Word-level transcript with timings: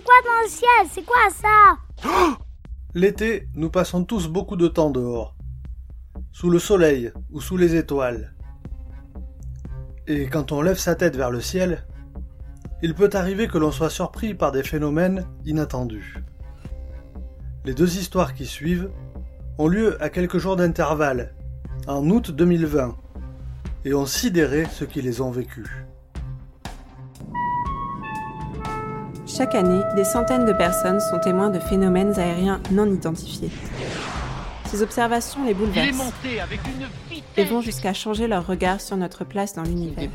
c'est 0.00 0.04
quoi 0.04 0.14
dans 0.24 0.42
le 0.42 0.48
ciel? 0.48 0.70
C'est 0.92 1.04
quoi 1.04 1.16
ça? 1.30 2.38
L'été, 2.94 3.48
nous 3.54 3.70
passons 3.70 4.04
tous 4.04 4.28
beaucoup 4.28 4.56
de 4.56 4.68
temps 4.68 4.90
dehors, 4.90 5.36
sous 6.32 6.48
le 6.48 6.58
soleil 6.58 7.12
ou 7.30 7.40
sous 7.40 7.56
les 7.56 7.76
étoiles. 7.76 8.34
Et 10.06 10.26
quand 10.26 10.52
on 10.52 10.62
lève 10.62 10.78
sa 10.78 10.94
tête 10.94 11.16
vers 11.16 11.30
le 11.30 11.40
ciel, 11.40 11.84
il 12.82 12.94
peut 12.94 13.10
arriver 13.12 13.46
que 13.46 13.58
l'on 13.58 13.72
soit 13.72 13.90
surpris 13.90 14.34
par 14.34 14.52
des 14.52 14.62
phénomènes 14.62 15.26
inattendus. 15.44 16.16
Les 17.64 17.74
deux 17.74 17.98
histoires 17.98 18.32
qui 18.32 18.46
suivent 18.46 18.90
ont 19.58 19.68
lieu 19.68 20.02
à 20.02 20.08
quelques 20.08 20.38
jours 20.38 20.56
d'intervalle, 20.56 21.34
en 21.86 22.08
août 22.08 22.30
2020, 22.30 22.96
et 23.84 23.92
ont 23.94 24.06
sidéré 24.06 24.64
ceux 24.64 24.86
qui 24.86 25.02
les 25.02 25.20
ont 25.20 25.30
vécus. 25.30 25.68
Chaque 29.40 29.54
année, 29.54 29.80
des 29.96 30.04
centaines 30.04 30.44
de 30.44 30.52
personnes 30.52 31.00
sont 31.00 31.18
témoins 31.18 31.48
de 31.48 31.58
phénomènes 31.58 32.12
aériens 32.20 32.60
non 32.70 32.84
identifiés. 32.84 33.48
Ces 34.66 34.82
observations 34.82 35.46
les 35.46 35.54
bouleversent 35.54 36.12
et 37.38 37.44
vont 37.44 37.62
jusqu'à 37.62 37.94
changer 37.94 38.28
leur 38.28 38.46
regard 38.46 38.82
sur 38.82 38.98
notre 38.98 39.24
place 39.24 39.54
dans 39.54 39.62
l'univers. 39.62 40.10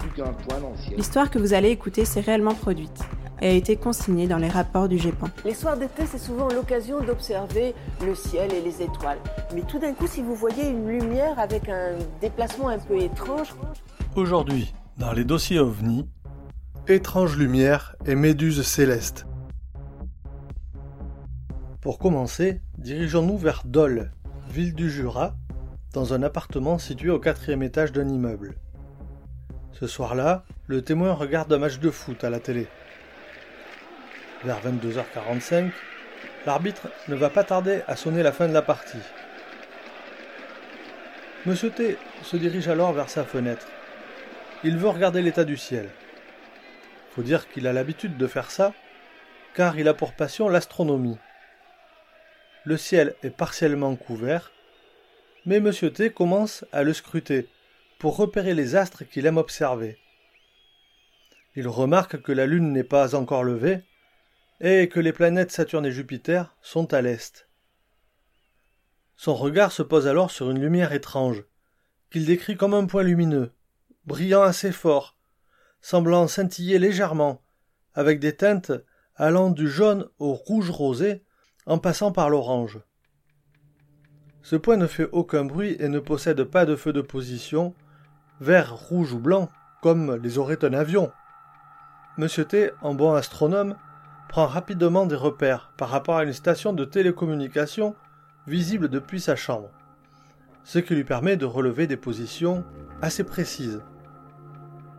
L'histoire 0.96 1.32
que 1.32 1.40
vous 1.40 1.56
allez 1.56 1.72
écouter 1.72 2.06
s'est 2.06 2.20
réellement 2.20 2.54
produite 2.54 3.00
et 3.42 3.48
a 3.48 3.54
été 3.54 3.78
consignée 3.78 4.28
dans 4.28 4.38
les 4.38 4.48
rapports 4.48 4.88
du 4.88 5.00
GEPAN. 5.00 5.30
Les 5.44 5.56
soirs 5.56 5.76
d'été, 5.76 6.04
c'est 6.06 6.20
souvent 6.20 6.48
l'occasion 6.50 7.02
d'observer 7.02 7.74
le 8.06 8.14
ciel 8.14 8.54
et 8.54 8.62
les 8.62 8.84
étoiles. 8.84 9.18
Mais 9.56 9.62
tout 9.62 9.80
d'un 9.80 9.94
coup, 9.94 10.06
si 10.06 10.22
vous 10.22 10.36
voyez 10.36 10.70
une 10.70 10.88
lumière 10.88 11.40
avec 11.40 11.68
un 11.68 11.94
déplacement 12.22 12.70
un 12.70 12.78
peu 12.78 13.00
étrange... 13.00 13.56
Aujourd'hui, 14.16 14.72
dans 15.00 15.14
les 15.14 15.24
dossiers 15.24 15.58
OVNI, 15.58 16.08
étrange 16.88 17.36
lumière 17.36 17.96
et 18.06 18.14
méduses 18.14 18.62
célestes. 18.62 19.26
Pour 21.82 21.98
commencer, 21.98 22.62
dirigeons-nous 22.78 23.40
vers 23.40 23.64
Dole, 23.66 24.12
ville 24.52 24.76
du 24.76 24.92
Jura, 24.92 25.36
dans 25.94 26.14
un 26.14 26.22
appartement 26.22 26.78
situé 26.78 27.10
au 27.10 27.20
quatrième 27.20 27.64
étage 27.64 27.92
d'un 27.92 28.08
immeuble. 28.08 28.56
Ce 29.72 29.88
soir-là, 29.88 30.44
le 30.68 30.84
témoin 30.84 31.14
regarde 31.14 31.52
un 31.52 31.58
match 31.58 31.80
de 31.80 31.90
foot 31.90 32.24
à 32.24 32.30
la 32.30 32.40
télé. 32.40 32.68
Vers 34.44 34.62
22h45, 34.62 35.72
l'arbitre 36.46 36.90
ne 37.08 37.16
va 37.16 37.32
pas 37.32 37.44
tarder 37.44 37.82
à 37.88 37.96
sonner 37.96 38.22
la 38.22 38.32
fin 38.32 38.48
de 38.48 38.54
la 38.54 38.62
partie. 38.62 39.02
Monsieur 41.48 41.72
T 41.72 41.98
se 42.22 42.38
dirige 42.38 42.68
alors 42.68 42.94
vers 42.94 43.10
sa 43.10 43.24
fenêtre. 43.24 43.66
Il 44.64 44.78
veut 44.78 44.90
regarder 44.90 45.24
l'état 45.24 45.46
du 45.46 45.58
ciel. 45.58 45.90
Faut 47.16 47.24
dire 47.24 47.50
qu'il 47.50 47.66
a 47.66 47.74
l'habitude 47.74 48.18
de 48.18 48.28
faire 48.28 48.52
ça, 48.52 48.74
car 49.54 49.80
il 49.80 49.88
a 49.88 49.94
pour 49.94 50.14
passion 50.14 50.50
l'astronomie. 50.50 51.18
Le 52.66 52.76
ciel 52.76 53.16
est 53.24 53.30
partiellement 53.30 53.96
couvert, 53.96 54.52
mais 55.46 55.62
Monsieur 55.62 55.94
T 55.94 56.12
commence 56.12 56.66
à 56.74 56.84
le 56.84 56.92
scruter 56.92 57.48
pour 58.00 58.18
repérer 58.18 58.54
les 58.54 58.76
astres 58.76 59.06
qu'il 59.06 59.26
aime 59.28 59.38
observer. 59.38 59.98
Il 61.56 61.70
remarque 61.70 62.22
que 62.22 62.34
la 62.34 62.46
Lune 62.46 62.74
n'est 62.74 62.84
pas 62.84 63.16
encore 63.16 63.46
levée 63.46 63.84
et 64.60 64.90
que 64.90 65.00
les 65.00 65.14
planètes 65.14 65.52
Saturne 65.52 65.86
et 65.86 65.92
Jupiter 65.92 66.54
sont 66.62 66.94
à 66.94 67.02
l'est. 67.02 67.48
Son 69.16 69.36
regard 69.36 69.72
se 69.72 69.84
pose 69.84 70.08
alors 70.08 70.32
sur 70.32 70.52
une 70.52 70.60
lumière 70.60 70.92
étrange, 70.92 71.46
qu'il 72.12 72.26
décrit 72.26 72.58
comme 72.58 72.74
un 72.74 72.86
point 72.86 73.04
lumineux, 73.04 73.54
brillant 74.06 74.42
assez 74.42 74.74
fort, 74.74 75.15
semblant 75.86 76.28
scintiller 76.28 76.80
légèrement, 76.80 77.44
avec 77.94 78.20
des 78.20 78.36
teintes 78.36 78.72
allant 79.16 79.52
du 79.52 79.70
jaune 79.70 80.08
au 80.18 80.34
rouge 80.34 80.72
rosé 80.72 81.24
en 81.68 81.78
passant 81.78 82.12
par 82.12 82.32
l'orange. 82.32 82.80
Ce 84.42 84.56
point 84.56 84.78
ne 84.78 84.88
fait 84.88 85.08
aucun 85.12 85.46
bruit 85.46 85.76
et 85.78 85.88
ne 85.88 86.00
possède 86.00 86.44
pas 86.46 86.66
de 86.66 86.76
feu 86.76 86.92
de 86.92 87.02
position, 87.02 87.76
vert, 88.42 88.76
rouge 88.76 89.14
ou 89.14 89.20
blanc, 89.20 89.48
comme 89.84 90.16
les 90.16 90.40
aurait 90.40 90.66
un 90.66 90.74
avion. 90.74 91.12
Monsieur 92.18 92.46
T, 92.46 92.72
en 92.82 92.96
bon 92.96 93.14
astronome, 93.14 93.76
prend 94.28 94.48
rapidement 94.48 95.06
des 95.06 95.14
repères 95.14 95.72
par 95.78 95.90
rapport 95.90 96.18
à 96.18 96.24
une 96.24 96.34
station 96.34 96.74
de 96.74 96.84
télécommunication 96.84 97.96
visible 98.48 98.90
depuis 98.90 99.22
sa 99.22 99.36
chambre, 99.36 99.70
ce 100.64 100.80
qui 100.80 100.96
lui 100.96 101.04
permet 101.04 101.38
de 101.38 101.46
relever 101.46 101.86
des 101.86 101.96
positions 101.96 102.64
assez 103.04 103.24
précises. 103.24 103.84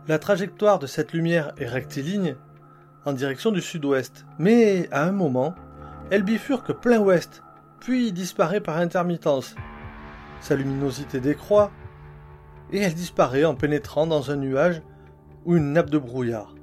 La 0.07 0.19
trajectoire 0.19 0.79
de 0.79 0.87
cette 0.87 1.11
lumière 1.11 1.51
est 1.57 1.67
rectiligne 1.67 2.37
en 3.03 3.11
direction 3.11 3.51
du 3.51 3.59
sud-ouest, 3.59 4.25
mais 4.39 4.87
à 4.93 5.03
un 5.03 5.11
moment, 5.11 5.53
elle 6.11 6.23
bifurque 6.23 6.71
plein 6.71 6.99
ouest, 6.99 7.43
puis 7.81 8.13
disparaît 8.13 8.61
par 8.61 8.77
intermittence. 8.77 9.53
Sa 10.39 10.55
luminosité 10.55 11.19
décroît, 11.19 11.71
et 12.71 12.79
elle 12.79 12.93
disparaît 12.93 13.43
en 13.43 13.55
pénétrant 13.55 14.07
dans 14.07 14.31
un 14.31 14.37
nuage 14.37 14.81
ou 15.43 15.57
une 15.57 15.73
nappe 15.73 15.89
de 15.89 15.97
brouillard. 15.97 16.55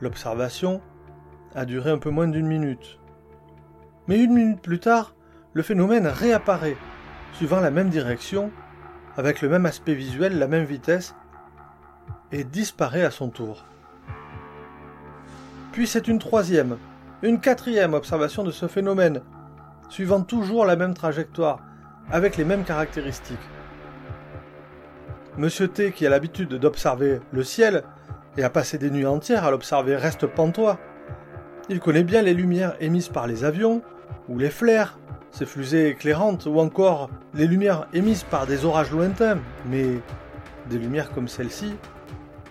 L'observation 0.00 0.80
a 1.54 1.66
duré 1.66 1.92
un 1.92 1.98
peu 1.98 2.10
moins 2.10 2.26
d'une 2.26 2.48
minute. 2.48 2.98
Mais 4.08 4.18
une 4.18 4.34
minute 4.34 4.60
plus 4.60 4.80
tard, 4.80 5.14
le 5.52 5.62
phénomène 5.62 6.08
réapparaît, 6.08 6.76
suivant 7.34 7.60
la 7.60 7.70
même 7.70 7.90
direction, 7.90 8.50
avec 9.18 9.42
le 9.42 9.48
même 9.48 9.66
aspect 9.66 9.94
visuel, 9.94 10.38
la 10.38 10.46
même 10.46 10.64
vitesse, 10.64 11.16
et 12.30 12.44
disparaît 12.44 13.04
à 13.04 13.10
son 13.10 13.30
tour. 13.30 13.64
Puis 15.72 15.88
c'est 15.88 16.06
une 16.06 16.20
troisième, 16.20 16.78
une 17.22 17.40
quatrième 17.40 17.94
observation 17.94 18.44
de 18.44 18.52
ce 18.52 18.68
phénomène, 18.68 19.22
suivant 19.88 20.22
toujours 20.22 20.64
la 20.64 20.76
même 20.76 20.94
trajectoire, 20.94 21.58
avec 22.12 22.36
les 22.36 22.44
mêmes 22.44 22.62
caractéristiques. 22.62 23.36
Monsieur 25.36 25.66
T, 25.66 25.90
qui 25.90 26.06
a 26.06 26.10
l'habitude 26.10 26.54
d'observer 26.54 27.20
le 27.32 27.42
ciel, 27.42 27.82
et 28.36 28.44
a 28.44 28.50
passé 28.50 28.78
des 28.78 28.90
nuits 28.90 29.04
entières 29.04 29.44
à 29.44 29.50
l'observer, 29.50 29.96
reste 29.96 30.28
pantois. 30.28 30.78
Il 31.68 31.80
connaît 31.80 32.04
bien 32.04 32.22
les 32.22 32.34
lumières 32.34 32.76
émises 32.78 33.08
par 33.08 33.26
les 33.26 33.42
avions, 33.42 33.82
ou 34.28 34.38
les 34.38 34.50
flares, 34.50 34.96
ces 35.30 35.46
fusées 35.46 35.88
éclairantes, 35.88 36.46
ou 36.46 36.58
encore 36.58 37.10
les 37.34 37.46
lumières 37.46 37.86
émises 37.92 38.24
par 38.24 38.46
des 38.46 38.64
orages 38.64 38.90
lointains, 38.90 39.38
mais 39.66 40.00
des 40.68 40.78
lumières 40.78 41.12
comme 41.12 41.28
celle-ci, 41.28 41.74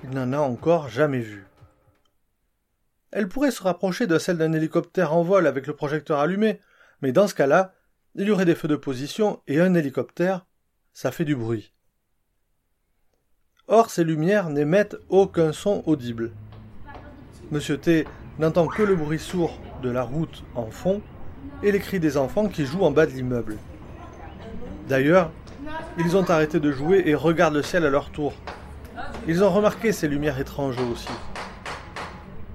il 0.03 0.09
n'en 0.11 0.33
a 0.33 0.39
encore 0.39 0.89
jamais 0.89 1.19
vu. 1.19 1.45
Elle 3.11 3.27
pourrait 3.27 3.51
se 3.51 3.63
rapprocher 3.63 4.07
de 4.07 4.17
celle 4.19 4.37
d'un 4.37 4.53
hélicoptère 4.53 5.13
en 5.13 5.23
vol 5.23 5.47
avec 5.47 5.67
le 5.67 5.75
projecteur 5.75 6.19
allumé, 6.19 6.59
mais 7.01 7.11
dans 7.11 7.27
ce 7.27 7.35
cas-là, 7.35 7.73
il 8.15 8.27
y 8.27 8.31
aurait 8.31 8.45
des 8.45 8.55
feux 8.55 8.67
de 8.67 8.75
position 8.75 9.41
et 9.47 9.59
un 9.59 9.73
hélicoptère, 9.73 10.45
ça 10.93 11.11
fait 11.11 11.25
du 11.25 11.35
bruit. 11.35 11.73
Or, 13.67 13.89
ces 13.89 14.03
lumières 14.03 14.49
n'émettent 14.49 14.97
aucun 15.09 15.51
son 15.51 15.83
audible. 15.85 16.31
Monsieur 17.51 17.77
T 17.77 18.05
n'entend 18.39 18.67
que 18.67 18.83
le 18.83 18.95
bruit 18.95 19.19
sourd 19.19 19.59
de 19.81 19.89
la 19.89 20.03
route 20.03 20.43
en 20.55 20.69
fond 20.69 21.01
et 21.63 21.71
les 21.71 21.79
cris 21.79 21.99
des 21.99 22.17
enfants 22.17 22.47
qui 22.47 22.65
jouent 22.65 22.83
en 22.83 22.91
bas 22.91 23.05
de 23.05 23.11
l'immeuble. 23.11 23.57
D'ailleurs, 24.87 25.31
ils 25.97 26.15
ont 26.15 26.29
arrêté 26.29 26.59
de 26.59 26.71
jouer 26.71 27.03
et 27.05 27.15
regardent 27.15 27.55
le 27.55 27.63
ciel 27.63 27.85
à 27.85 27.89
leur 27.89 28.11
tour. 28.11 28.33
Ils 29.27 29.43
ont 29.43 29.49
remarqué 29.49 29.91
ces 29.91 30.07
lumières 30.07 30.39
étranges 30.39 30.77
aussi. 30.91 31.09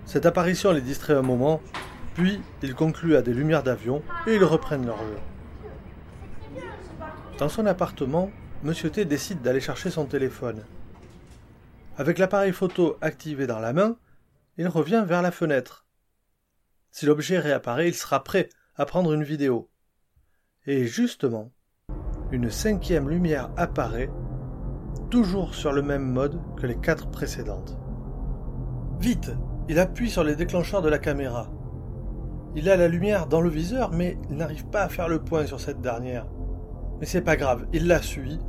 Cette 0.07 0.27
apparition 0.27 0.73
les 0.73 0.81
distrait 0.81 1.15
un 1.15 1.23
moment, 1.23 1.61
puis 2.15 2.41
ils 2.63 2.75
concluent 2.75 3.17
à 3.17 3.23
des 3.23 3.35
lumières 3.35 3.63
d'avion 3.63 4.03
et 4.27 4.35
ils 4.35 4.45
reprennent 4.45 4.87
leur 4.87 4.99
jeu. 4.99 6.63
Dans 7.39 7.49
son 7.49 7.67
appartement, 7.67 8.31
Monsieur 8.63 8.91
T 8.91 9.05
décide 9.05 9.43
d'aller 9.43 9.61
chercher 9.61 9.91
son 9.91 10.05
téléphone. 10.05 10.63
Avec 11.97 12.19
l'appareil 12.19 12.53
photo 12.53 12.97
activé 13.01 13.47
dans 13.47 13.59
la 13.59 13.73
main, 13.73 13.97
il 14.57 14.69
revient 14.69 15.05
vers 15.07 15.21
la 15.21 15.33
fenêtre. 15.33 15.85
Si 16.91 17.07
l'objet 17.07 17.39
réapparaît, 17.39 17.89
il 17.89 17.95
sera 17.95 18.23
prêt 18.23 18.49
à 18.77 18.87
prendre 18.87 19.13
une 19.13 19.25
vidéo. 19.25 19.69
Et 20.67 20.87
justement, 20.87 21.51
une 22.31 22.51
cinquième 22.51 23.09
lumière 23.09 23.51
apparaît, 23.57 24.11
toujours 25.11 25.55
sur 25.55 25.73
le 25.73 25.83
même 25.83 26.11
mode 26.11 26.41
que 26.57 26.67
les 26.67 26.79
quatre 26.79 27.11
précédentes. 27.11 27.79
Vite 29.01 29.33
il 29.69 29.79
appuie 29.79 30.11
sur 30.11 30.25
les 30.25 30.37
déclencheurs 30.37 30.83
de 30.83 30.89
la 30.89 30.99
caméra. 30.99 31.51
Il 32.57 32.69
a 32.69 32.77
la 32.77 32.89
lumière 32.89 33.27
dans 33.27 33.41
le 33.41 33.49
viseur, 33.49 33.93
mais 33.93 34.19
il 34.29 34.37
n'arrive 34.37 34.67
pas 34.67 34.83
à 34.83 34.89
faire 34.89 35.09
le 35.09 35.21
point 35.21 35.47
sur 35.47 35.61
cette 35.61 35.81
dernière. 35.81 36.27
Mais 37.01 37.07
c'est 37.07 37.23
pas 37.23 37.37
grave, 37.37 37.67
il 37.73 37.87
la 37.87 38.03
suit. 38.03 38.41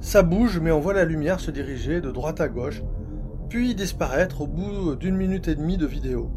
Ça 0.00 0.22
bouge, 0.22 0.60
mais 0.60 0.70
on 0.70 0.80
voit 0.80 0.94
la 0.94 1.04
lumière 1.04 1.40
se 1.40 1.50
diriger 1.50 2.00
de 2.00 2.10
droite 2.10 2.40
à 2.40 2.48
gauche, 2.48 2.82
puis 3.48 3.74
disparaître 3.74 4.42
au 4.42 4.46
bout 4.46 4.94
d'une 4.94 5.16
minute 5.16 5.48
et 5.48 5.54
demie 5.54 5.76
de 5.76 5.86
vidéo. 5.86 6.30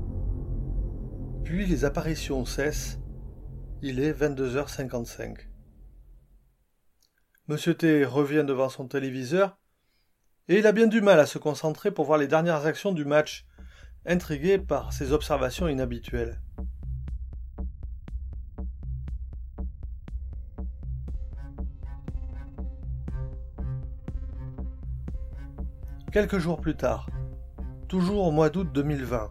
Puis 1.44 1.66
les 1.66 1.86
apparitions 1.86 2.44
cessent. 2.44 3.00
Il 3.84 4.00
est 4.00 4.12
22h55. 4.12 5.38
Monsieur 7.48 7.76
T 7.76 8.06
revient 8.06 8.44
devant 8.44 8.70
son 8.70 8.88
téléviseur, 8.88 9.60
et 10.48 10.58
il 10.58 10.66
a 10.66 10.72
bien 10.72 10.88
du 10.88 11.00
mal 11.00 11.20
à 11.20 11.28
se 11.28 11.38
concentrer 11.38 11.92
pour 11.92 12.06
voir 12.06 12.18
les 12.18 12.28
dernières 12.28 12.66
actions 12.66 12.92
du 12.92 13.06
match 13.06 13.46
intrigués 14.08 14.58
par 14.58 14.94
ces 14.94 15.12
observations 15.12 15.68
inhabituelles. 15.68 16.42
Quelques 26.12 26.40
jours 26.40 26.60
plus 26.60 26.76
tard, 26.76 27.12
toujours 27.88 28.26
au 28.26 28.32
mois 28.32 28.50
d'août 28.50 28.70
2020, 28.74 29.30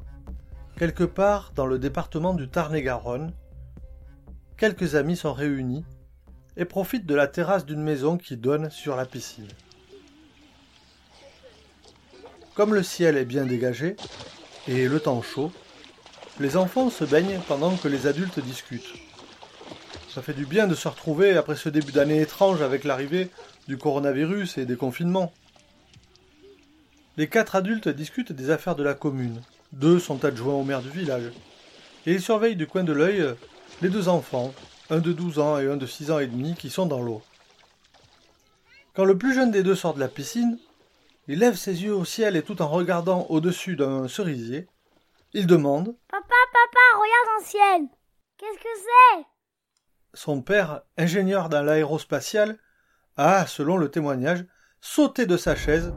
quelque 0.77 1.03
part 1.03 1.51
dans 1.57 1.67
le 1.67 1.81
département 1.81 2.33
du 2.33 2.49
Tarn-et-Garonne, 2.49 3.33
quelques 4.57 4.95
amis 4.95 5.17
sont 5.17 5.33
réunis 5.33 5.85
et 6.57 6.65
profitent 6.65 7.07
de 7.07 7.15
la 7.15 7.27
terrasse 7.27 7.67
d'une 7.67 7.83
maison 7.83 8.17
qui 8.17 8.37
donne 8.37 8.71
sur 8.71 8.97
la 8.97 9.05
piscine. 9.05 9.49
Comme 12.55 12.75
le 12.75 12.83
ciel 12.83 13.19
est 13.19 13.27
bien 13.27 13.45
dégagé 13.45 13.97
et 14.67 14.89
le 14.89 14.99
temps 14.99 15.21
chaud, 15.21 15.53
les 16.41 16.57
enfants 16.57 16.91
se 16.91 17.05
baignent 17.05 17.41
pendant 17.47 17.77
que 17.77 17.89
les 17.89 18.07
adultes 18.07 18.41
discutent. 18.41 18.95
Ça 20.09 20.23
fait 20.23 20.33
du 20.33 20.47
bien 20.47 20.67
de 20.67 20.75
se 20.75 20.89
retrouver 20.89 21.37
après 21.37 21.57
ce 21.57 21.69
début 21.69 21.93
d'année 21.93 22.23
étrange 22.23 22.63
avec 22.63 22.85
l'arrivée 22.85 23.29
du 23.69 23.77
coronavirus 23.77 24.57
et 24.57 24.65
des 24.65 24.77
confinements. 24.77 25.33
Les 27.19 27.29
quatre 27.29 27.57
adultes 27.57 27.89
discutent 27.89 28.33
des 28.33 28.49
affaires 28.49 28.77
de 28.77 28.83
la 28.83 28.95
commune. 28.95 29.43
Deux 29.73 29.99
sont 29.99 30.25
adjoints 30.25 30.55
au 30.55 30.65
maire 30.65 30.81
du 30.81 30.91
village. 30.91 31.31
Et 32.07 32.13
ils 32.13 32.23
surveillent 32.23 32.57
du 32.57 32.67
coin 32.67 32.85
de 32.85 32.93
l'œil 32.93 33.35
les 33.83 33.89
deux 33.89 34.09
enfants, 34.09 34.55
un 34.91 34.99
de 34.99 35.13
12 35.13 35.39
ans 35.39 35.59
et 35.59 35.67
un 35.67 35.77
de 35.77 35.87
6 35.87 36.11
ans 36.11 36.19
et 36.19 36.27
demi, 36.27 36.55
qui 36.55 36.71
sont 36.71 36.87
dans 36.87 37.03
l'eau. 37.03 37.23
Quand 38.95 39.05
le 39.05 39.19
plus 39.19 39.35
jeune 39.35 39.51
des 39.51 39.63
deux 39.63 39.75
sort 39.75 39.95
de 39.95 40.01
la 40.01 40.09
piscine, 40.09 40.59
il 41.29 41.41
lève 41.41 41.57
ses 41.57 41.83
yeux 41.83 41.95
au 41.95 42.05
ciel 42.05 42.37
et 42.37 42.43
tout 42.43 42.63
en 42.63 42.69
regardant 42.69 43.27
au-dessus 43.29 43.77
d'un 43.77 44.09
cerisier, 44.09 44.69
il 45.33 45.47
demande 45.47 45.95
Papa, 46.09 46.25
papa, 46.53 46.79
regarde 46.95 47.41
en 47.41 47.45
ciel. 47.45 47.89
Qu'est-ce 48.39 48.59
que 48.59 48.69
c'est? 48.77 49.27
Son 50.15 50.41
père, 50.41 50.83
ingénieur 50.97 51.49
dans 51.49 51.63
l'aérospatial, 51.63 52.59
a, 53.17 53.47
selon 53.47 53.77
le 53.77 53.91
témoignage, 53.91 54.47
sauté 54.81 55.27
de 55.27 55.37
sa 55.37 55.57
chaise 55.57 55.93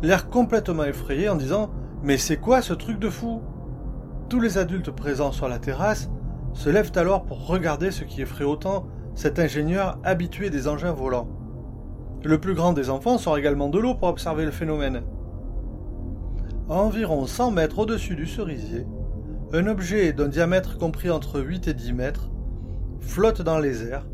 l'air 0.00 0.30
complètement 0.30 0.84
effrayé 0.84 1.28
en 1.28 1.34
disant 1.34 1.70
Mais 2.02 2.16
c'est 2.16 2.38
quoi 2.38 2.62
ce 2.62 2.72
truc 2.72 2.98
de 2.98 3.10
fou? 3.10 3.42
Tous 4.30 4.40
les 4.40 4.56
adultes 4.58 4.90
présents 4.90 5.32
sur 5.32 5.48
la 5.48 5.58
terrasse 5.58 6.08
se 6.54 6.70
lèvent 6.70 6.92
alors 6.96 7.24
pour 7.24 7.46
regarder 7.46 7.90
ce 7.90 8.04
qui 8.04 8.22
effraie 8.22 8.44
autant 8.44 8.86
cet 9.14 9.38
ingénieur 9.38 9.98
habitué 10.04 10.50
des 10.50 10.68
engins 10.68 10.92
volants. 10.92 11.28
Le 12.24 12.40
plus 12.40 12.54
grand 12.54 12.72
des 12.72 12.90
enfants 12.90 13.18
sort 13.18 13.38
également 13.38 13.68
de 13.68 13.78
l'eau 13.78 13.94
pour 13.94 14.08
observer 14.08 14.44
le 14.44 14.50
phénomène. 14.50 15.02
À 16.68 16.74
environ 16.74 17.26
100 17.26 17.52
mètres 17.52 17.78
au-dessus 17.78 18.16
du 18.16 18.26
cerisier, 18.26 18.86
un 19.52 19.66
objet 19.66 20.12
d'un 20.12 20.28
diamètre 20.28 20.78
compris 20.78 21.10
entre 21.10 21.40
8 21.40 21.68
et 21.68 21.74
10 21.74 21.92
mètres 21.92 22.30
flotte 23.00 23.40
dans 23.40 23.58
les 23.58 23.84
airs, 23.84 24.06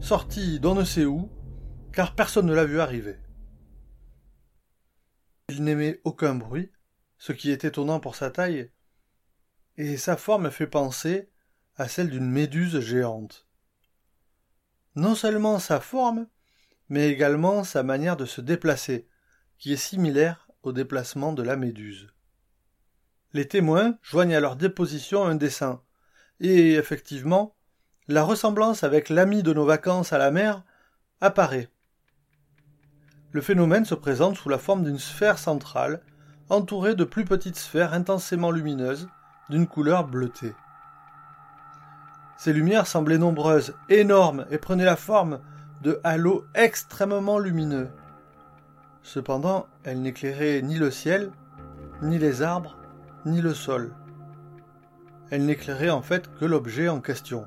sorti 0.00 0.60
d'on 0.60 0.74
ne 0.74 0.84
sait 0.84 1.04
où, 1.04 1.30
car 1.92 2.14
personne 2.14 2.46
ne 2.46 2.54
l'a 2.54 2.64
vu 2.64 2.80
arriver. 2.80 3.16
Il 5.50 5.64
n'émet 5.64 6.00
aucun 6.04 6.34
bruit, 6.34 6.70
ce 7.18 7.32
qui 7.32 7.50
est 7.50 7.64
étonnant 7.64 8.00
pour 8.00 8.14
sa 8.14 8.30
taille, 8.30 8.70
et 9.76 9.96
sa 9.96 10.16
forme 10.16 10.50
fait 10.50 10.66
penser 10.66 11.28
à 11.78 11.88
celle 11.88 12.10
d'une 12.10 12.30
méduse 12.30 12.80
géante. 12.80 13.46
Non 14.94 15.14
seulement 15.14 15.58
sa 15.58 15.80
forme, 15.80 16.26
mais 16.88 17.08
également 17.08 17.64
sa 17.64 17.82
manière 17.82 18.16
de 18.16 18.26
se 18.26 18.40
déplacer, 18.40 19.08
qui 19.58 19.72
est 19.72 19.76
similaire 19.76 20.48
au 20.62 20.72
déplacement 20.72 21.32
de 21.32 21.42
la 21.42 21.56
méduse. 21.56 22.08
Les 23.32 23.48
témoins 23.48 23.98
joignent 24.02 24.34
à 24.34 24.40
leur 24.40 24.56
déposition 24.56 25.24
un 25.24 25.34
dessin, 25.34 25.82
et 26.40 26.74
effectivement, 26.74 27.56
la 28.08 28.24
ressemblance 28.24 28.84
avec 28.84 29.08
l'ami 29.08 29.42
de 29.42 29.52
nos 29.52 29.64
vacances 29.64 30.12
à 30.12 30.18
la 30.18 30.30
mer 30.30 30.64
apparaît 31.20 31.70
le 33.30 33.42
phénomène 33.42 33.84
se 33.84 33.94
présente 33.94 34.36
sous 34.36 34.48
la 34.48 34.58
forme 34.58 34.84
d'une 34.84 34.98
sphère 34.98 35.38
centrale, 35.38 36.00
entourée 36.48 36.94
de 36.94 37.04
plus 37.04 37.24
petites 37.24 37.56
sphères 37.56 37.92
intensément 37.92 38.50
lumineuses, 38.50 39.08
d'une 39.50 39.66
couleur 39.66 40.06
bleutée. 40.06 40.54
Ces 42.38 42.52
lumières 42.52 42.86
semblaient 42.86 43.18
nombreuses, 43.18 43.74
énormes, 43.88 44.46
et 44.50 44.58
prenaient 44.58 44.84
la 44.84 44.94
forme 44.94 45.40
de 45.82 46.00
halos 46.04 46.44
extrêmement 46.54 47.40
lumineux. 47.40 47.88
Cependant, 49.02 49.66
elles 49.82 50.00
n'éclairaient 50.00 50.62
ni 50.62 50.76
le 50.76 50.92
ciel, 50.92 51.32
ni 52.00 52.16
les 52.16 52.42
arbres, 52.42 52.76
ni 53.26 53.40
le 53.40 53.54
sol. 53.54 53.92
Elles 55.30 55.44
n'éclairaient 55.44 55.90
en 55.90 56.00
fait 56.00 56.32
que 56.36 56.44
l'objet 56.44 56.88
en 56.88 57.00
question. 57.00 57.44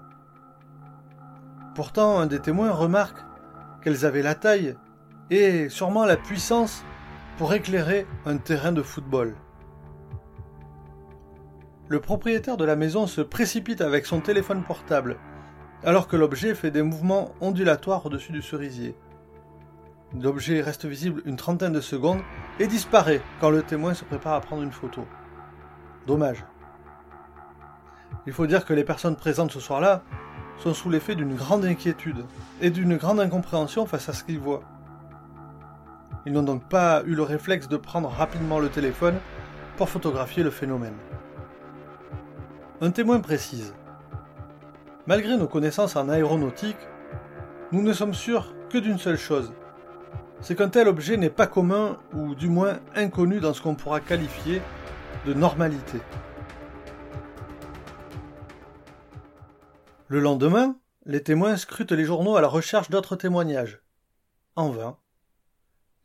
Pourtant, 1.74 2.20
un 2.20 2.26
des 2.26 2.40
témoins 2.40 2.72
remarque 2.72 3.20
qu'elles 3.82 4.06
avaient 4.06 4.22
la 4.22 4.36
taille 4.36 4.76
et 5.30 5.70
sûrement 5.70 6.04
la 6.04 6.18
puissance 6.18 6.84
pour 7.38 7.54
éclairer 7.54 8.06
un 8.26 8.36
terrain 8.36 8.74
de 8.74 8.82
football. 8.82 9.36
Le 11.92 12.00
propriétaire 12.00 12.56
de 12.56 12.64
la 12.64 12.78
maison 12.78 13.06
se 13.06 13.20
précipite 13.20 13.82
avec 13.82 14.06
son 14.06 14.22
téléphone 14.22 14.64
portable, 14.64 15.18
alors 15.84 16.08
que 16.08 16.16
l'objet 16.16 16.56
fait 16.56 16.72
des 16.72 16.84
mouvements 16.84 17.34
ondulatoires 17.42 18.06
au-dessus 18.06 18.32
du 18.32 18.42
cerisier. 18.42 18.96
L'objet 20.18 20.62
reste 20.62 20.86
visible 20.86 21.22
une 21.26 21.36
trentaine 21.36 21.74
de 21.74 21.82
secondes 21.82 22.22
et 22.62 22.68
disparaît 22.68 23.20
quand 23.42 23.50
le 23.50 23.62
témoin 23.62 23.94
se 23.94 24.06
prépare 24.06 24.36
à 24.36 24.40
prendre 24.40 24.64
une 24.64 24.72
photo. 24.72 25.06
Dommage. 26.08 26.46
Il 28.26 28.32
faut 28.32 28.48
dire 28.48 28.64
que 28.64 28.74
les 28.74 28.86
personnes 28.86 29.18
présentes 29.18 29.52
ce 29.52 29.60
soir-là 29.60 30.02
sont 30.60 30.74
sous 30.74 30.90
l'effet 30.90 31.16
d'une 31.16 31.36
grande 31.36 31.66
inquiétude 31.66 32.24
et 32.62 32.70
d'une 32.70 32.96
grande 32.96 33.20
incompréhension 33.20 33.86
face 33.86 34.08
à 34.08 34.14
ce 34.14 34.24
qu'ils 34.24 34.40
voient. 34.40 34.64
Ils 36.26 36.32
n'ont 36.32 36.42
donc 36.42 36.70
pas 36.70 37.04
eu 37.06 37.16
le 37.16 37.24
réflexe 37.24 37.68
de 37.68 37.76
prendre 37.76 38.08
rapidement 38.08 38.60
le 38.60 38.70
téléphone 38.70 39.20
pour 39.76 39.90
photographier 39.90 40.42
le 40.42 40.52
phénomène. 40.52 40.96
Un 42.82 42.92
témoin 42.92 43.20
précise. 43.20 43.74
Malgré 45.06 45.38
nos 45.38 45.48
connaissances 45.48 45.96
en 45.96 46.10
aéronautique, 46.10 46.78
nous 47.72 47.84
ne 47.84 47.94
sommes 47.94 48.16
sûrs 48.16 48.54
que 48.70 48.80
d'une 48.80 48.98
seule 48.98 49.18
chose. 49.20 49.54
C'est 50.42 50.56
qu'un 50.56 50.70
tel 50.70 50.88
objet 50.88 51.16
n'est 51.16 51.30
pas 51.30 51.46
commun 51.46 52.00
ou 52.14 52.34
du 52.34 52.50
moins 52.50 52.80
inconnu 52.96 53.40
dans 53.40 53.54
ce 53.54 53.62
qu'on 53.62 53.76
pourra 53.76 54.00
qualifier 54.00 54.62
de 55.28 55.34
normalité. 55.34 56.00
Le 60.08 60.20
lendemain, 60.20 60.76
les 61.06 61.22
témoins 61.22 61.58
scrutent 61.58 61.92
les 61.92 62.06
journaux 62.06 62.36
à 62.36 62.42
la 62.42 62.48
recherche 62.48 62.90
d'autres 62.90 63.16
témoignages. 63.16 63.82
En 64.56 64.70
vain 64.70 64.98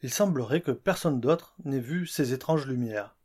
il 0.03 0.11
semblerait 0.11 0.61
que 0.61 0.71
personne 0.71 1.21
d'autre 1.21 1.55
n'ait 1.65 1.81
vu 1.81 2.07
ces 2.07 2.33
étranges 2.33 2.67
lumières. 2.67 3.17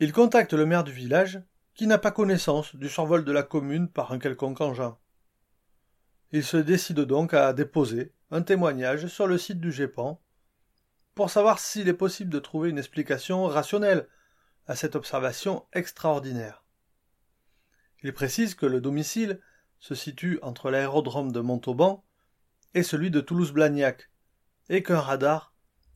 Il 0.00 0.12
contacte 0.12 0.54
le 0.54 0.66
maire 0.66 0.84
du 0.84 0.90
village, 0.90 1.42
qui 1.74 1.86
n'a 1.86 1.98
pas 1.98 2.10
connaissance 2.10 2.76
du 2.76 2.88
survol 2.88 3.24
de 3.24 3.32
la 3.32 3.42
commune 3.42 3.88
par 3.88 4.12
un 4.12 4.18
quelconque 4.18 4.60
engin. 4.60 4.98
Il 6.30 6.44
se 6.44 6.56
décide 6.56 7.00
donc 7.00 7.34
à 7.34 7.52
déposer 7.52 8.12
un 8.30 8.42
témoignage 8.42 9.06
sur 9.06 9.26
le 9.26 9.38
site 9.38 9.60
du 9.60 9.72
GEPAN 9.72 10.20
pour 11.14 11.30
savoir 11.30 11.58
s'il 11.58 11.88
est 11.88 11.94
possible 11.94 12.30
de 12.30 12.38
trouver 12.38 12.70
une 12.70 12.78
explication 12.78 13.46
rationnelle 13.46 14.08
à 14.66 14.76
cette 14.76 14.96
observation 14.96 15.66
extraordinaire. 15.72 16.64
Il 18.02 18.12
précise 18.12 18.54
que 18.54 18.66
le 18.66 18.80
domicile 18.80 19.40
se 19.78 19.94
situe 19.94 20.38
entre 20.42 20.70
l'aérodrome 20.70 21.32
de 21.32 21.40
Montauban 21.40 22.04
et 22.74 22.82
celui 22.82 23.10
de 23.10 23.20
Toulouse-Blagnac, 23.20 24.10
et 24.68 24.82
qu'un 24.82 25.00
radar 25.00 25.54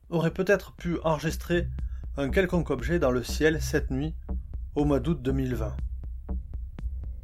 aurait 0.09 0.33
peut-être 0.33 0.75
pu 0.75 0.99
enregistrer 1.03 1.67
un 2.15 2.29
quelconque 2.29 2.69
objet 2.69 2.99
dans 2.99 3.11
le 3.11 3.23
ciel 3.23 3.61
cette 3.61 3.91
nuit 3.91 4.15
au 4.77 4.85
mois 4.85 4.99
d'août 4.99 5.19
2020. 5.23 5.75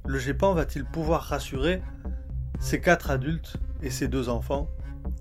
Le 0.07 0.17
GEPAN 0.17 0.55
va-t-il 0.55 0.85
pouvoir 0.85 1.21
rassurer 1.21 1.83
ces 2.59 2.81
quatre 2.81 3.11
adultes 3.11 3.57
et 3.83 3.91
ces 3.91 4.07
deux 4.07 4.27
enfants 4.27 4.67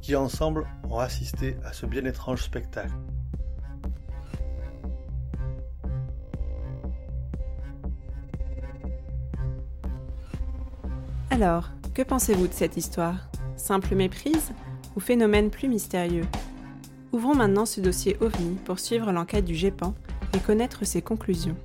qui 0.00 0.16
ensemble 0.16 0.66
ont 0.88 0.98
assisté 0.98 1.58
à 1.62 1.74
ce 1.74 1.84
bien 1.84 2.06
étrange 2.06 2.42
spectacle? 2.42 2.94
Alors, 11.28 11.68
que 11.92 12.00
pensez-vous 12.00 12.48
de 12.48 12.54
cette 12.54 12.78
histoire? 12.78 13.28
Simple 13.56 13.94
méprise 13.94 14.52
ou 14.96 15.00
phénomène 15.00 15.50
plus 15.50 15.68
mystérieux? 15.68 16.26
Ouvrons 17.12 17.34
maintenant 17.34 17.66
ce 17.66 17.82
dossier 17.82 18.16
OVNI 18.22 18.54
pour 18.64 18.78
suivre 18.78 19.12
l'enquête 19.12 19.44
du 19.44 19.54
GEPAN 19.54 19.94
et 20.32 20.38
connaître 20.38 20.86
ses 20.86 21.02
conclusions. 21.02 21.56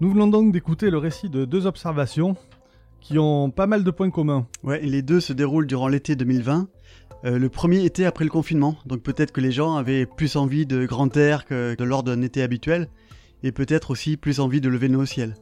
Nous 0.00 0.12
venons 0.12 0.28
donc 0.28 0.52
d'écouter 0.52 0.90
le 0.90 0.98
récit 0.98 1.28
de 1.28 1.44
deux 1.44 1.66
observations 1.66 2.36
qui 3.00 3.18
ont 3.18 3.50
pas 3.50 3.66
mal 3.66 3.82
de 3.82 3.90
points 3.90 4.10
communs. 4.10 4.46
Ouais, 4.62 4.80
les 4.80 5.02
deux 5.02 5.18
se 5.18 5.32
déroulent 5.32 5.66
durant 5.66 5.88
l'été 5.88 6.14
2020. 6.14 6.68
Euh, 7.24 7.36
le 7.36 7.48
premier 7.48 7.84
été 7.84 8.06
après 8.06 8.22
le 8.22 8.30
confinement, 8.30 8.76
donc 8.86 9.02
peut-être 9.02 9.32
que 9.32 9.40
les 9.40 9.50
gens 9.50 9.74
avaient 9.74 10.06
plus 10.06 10.36
envie 10.36 10.66
de 10.66 10.86
grand 10.86 11.16
air 11.16 11.44
que 11.44 11.74
de 11.74 11.82
lors 11.82 12.04
d'un 12.04 12.22
été 12.22 12.42
habituel, 12.42 12.88
et 13.42 13.50
peut-être 13.50 13.90
aussi 13.90 14.16
plus 14.16 14.38
envie 14.38 14.60
de 14.60 14.68
lever 14.68 14.86
le 14.86 14.98
au 14.98 15.04
ciel. 15.04 15.34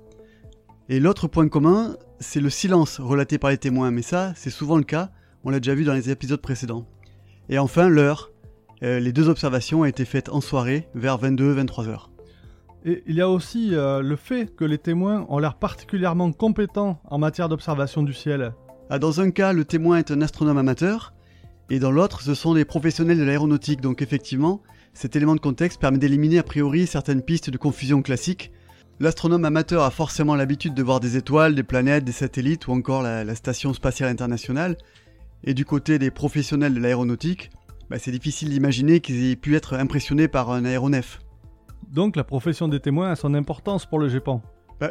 Et 0.88 1.00
l'autre 1.00 1.28
point 1.28 1.48
commun, 1.48 1.96
c'est 2.18 2.40
le 2.40 2.48
silence 2.48 2.98
relaté 2.98 3.36
par 3.36 3.50
les 3.50 3.58
témoins, 3.58 3.90
mais 3.90 4.00
ça, 4.00 4.32
c'est 4.36 4.48
souvent 4.48 4.78
le 4.78 4.84
cas, 4.84 5.10
on 5.44 5.50
l'a 5.50 5.60
déjà 5.60 5.75
vu 5.75 5.84
dans 5.84 5.92
les 5.92 6.08
épisodes 6.08 6.40
précédents. 6.40 6.86
Et 7.50 7.58
enfin, 7.58 7.88
l'heure. 7.88 8.30
Euh, 8.82 9.00
les 9.00 9.12
deux 9.12 9.28
observations 9.28 9.80
ont 9.80 9.84
été 9.86 10.04
faites 10.04 10.28
en 10.28 10.40
soirée, 10.40 10.88
vers 10.94 11.18
22-23 11.18 11.88
heures. 11.88 12.10
Et 12.88 13.02
il 13.09 13.16
y 13.16 13.21
a 13.21 13.28
aussi 13.28 13.75
euh, 13.75 14.00
le 14.00 14.14
fait 14.14 14.55
que 14.55 14.64
les 14.64 14.78
témoins 14.78 15.26
ont 15.28 15.40
l'air 15.40 15.57
particulièrement 15.57 16.31
compétents 16.31 17.00
en 17.11 17.19
matière 17.19 17.49
d'observation 17.49 18.05
du 18.05 18.14
ciel. 18.14 18.55
Ah, 18.90 19.00
dans 19.00 19.21
un 19.21 19.33
cas, 19.33 19.52
le 19.52 19.64
témoin 19.64 19.99
est 19.99 20.12
un 20.12 20.23
astronome 20.23 20.57
amateur, 20.57 21.12
et 21.69 21.81
dans 21.81 21.90
l'autre, 21.90 22.23
ce 22.23 22.35
sont 22.35 22.55
des 22.55 22.64
professionnels 22.64 23.19
de 23.19 23.25
l'aéronautique. 23.25 23.81
Donc 23.81 24.02
effectivement, 24.02 24.62
cet 24.95 25.16
élément 25.16 25.35
de 25.35 25.40
contexte 25.40 25.81
permet 25.81 25.99
d'éliminer 25.99 26.38
a 26.38 26.45
priori 26.45 26.87
certaines 26.87 27.23
pistes 27.23 27.50
de 27.50 27.59
confusion 27.59 28.02
classiques. 28.02 28.52
L'astronome 29.00 29.45
amateur 29.45 29.83
a 29.83 29.90
forcément 29.90 30.37
l'habitude 30.37 30.73
de 30.73 30.83
voir 30.85 31.00
des 31.00 31.16
étoiles, 31.16 31.57
des 31.57 31.64
planètes, 31.64 32.05
des 32.05 32.12
satellites 32.12 32.69
ou 32.69 32.73
encore 32.73 33.02
la, 33.02 33.35
Station 33.35 33.75
spatiale 33.75 34.11
internationale. 34.11 34.78
Et 35.43 35.55
du 35.55 35.64
côté 35.64 35.99
des 35.99 36.12
professionnels 36.12 36.75
de 36.75 36.81
l'aéronautique, 36.81 37.50
bah, 37.90 37.99
c'est 37.99 38.12
difficile 38.12 38.50
d'imaginer 38.50 39.00
qu'ils 39.00 39.25
aient 39.25 39.35
pu 39.35 39.57
être 39.57 39.75
impressionnés 39.75 40.28
par 40.28 40.52
un 40.52 40.64
aéronef. 40.64 41.19
Donc 41.88 42.16
la 42.16 42.25
profession 42.25 42.69
des 42.69 42.81
témoins 42.81 43.11
a 43.11 43.16
son 43.16 43.35
importance 43.35 43.87
pour 43.87 43.99
le 43.99 44.09
GEPAN 44.09 44.43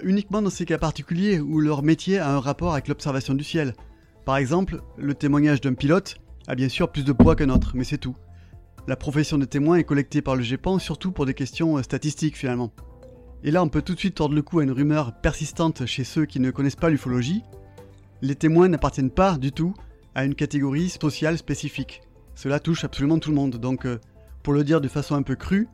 Uniquement 0.03 0.41
dans 0.41 0.49
ces 0.49 0.65
cas 0.65 0.79
particuliers 0.79 1.39
où 1.39 1.59
leur 1.59 1.83
métier 1.83 2.17
a 2.17 2.33
un 2.33 2.39
rapport 2.39 2.73
avec 2.73 2.87
l'observation 2.87 3.35
du 3.35 3.43
ciel. 3.43 3.75
Par 4.25 4.37
exemple, 4.37 4.81
le 4.97 5.13
témoignage 5.13 5.61
d'un 5.61 5.75
pilote 5.75 6.15
a 6.47 6.55
bien 6.55 6.69
sûr 6.69 6.91
plus 6.91 7.05
de 7.05 7.11
poids 7.11 7.35
qu'un 7.35 7.49
autre, 7.49 7.73
mais 7.75 7.83
c'est 7.83 7.99
tout. 7.99 8.15
La 8.87 8.95
profession 8.95 9.37
de 9.37 9.45
témoin 9.45 9.77
est 9.77 9.83
collectée 9.83 10.21
par 10.21 10.35
le 10.35 10.41
GEPAN 10.41 10.79
surtout 10.79 11.11
pour 11.11 11.25
des 11.25 11.33
questions 11.33 11.77
euh, 11.77 11.83
statistiques 11.83 12.37
finalement. 12.37 12.71
Et 13.43 13.51
là 13.51 13.61
on 13.61 13.69
peut 13.69 13.81
tout 13.81 13.93
de 13.93 13.99
suite 13.99 14.15
tordre 14.15 14.35
le 14.35 14.41
cou 14.41 14.59
à 14.59 14.63
une 14.63 14.71
rumeur 14.71 15.19
persistante 15.21 15.85
chez 15.85 16.03
ceux 16.03 16.25
qui 16.25 16.39
ne 16.39 16.51
connaissent 16.51 16.75
pas 16.75 16.89
l'ufologie. 16.89 17.43
Les 18.21 18.35
témoins 18.35 18.67
n'appartiennent 18.67 19.11
pas 19.11 19.37
du 19.37 19.51
tout 19.51 19.73
à 20.15 20.25
une 20.25 20.35
catégorie 20.35 20.89
sociale 20.89 21.37
spécifique. 21.37 22.01
Cela 22.35 22.59
touche 22.59 22.83
absolument 22.83 23.19
tout 23.19 23.29
le 23.29 23.35
monde, 23.35 23.57
donc 23.57 23.85
euh, 23.85 23.99
pour 24.43 24.53
le 24.53 24.63
dire 24.63 24.81
de 24.81 24.87
façon 24.87 25.15
un 25.15 25.23
peu 25.23 25.35
crue, 25.35 25.67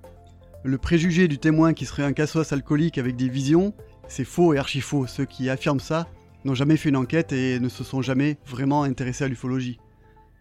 le 0.63 0.77
préjugé 0.77 1.27
du 1.27 1.39
témoin 1.39 1.73
qui 1.73 1.85
serait 1.85 2.03
un 2.03 2.13
cassos 2.13 2.53
alcoolique 2.53 2.97
avec 2.97 3.15
des 3.15 3.29
visions, 3.29 3.73
c'est 4.07 4.23
faux 4.23 4.53
et 4.53 4.59
archi 4.59 4.81
faux. 4.81 5.07
Ceux 5.07 5.25
qui 5.25 5.49
affirment 5.49 5.79
ça 5.79 6.07
n'ont 6.45 6.53
jamais 6.53 6.77
fait 6.77 6.89
une 6.89 6.97
enquête 6.97 7.31
et 7.31 7.59
ne 7.59 7.69
se 7.69 7.83
sont 7.83 8.01
jamais 8.01 8.37
vraiment 8.45 8.83
intéressés 8.83 9.23
à 9.23 9.27
l'ufologie. 9.27 9.79